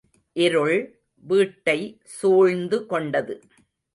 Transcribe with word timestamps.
இருள் 0.35 0.77
வீட்டை 1.23 1.77
சூழ்ந்து 2.03 2.85
கொண்டது. 2.85 3.35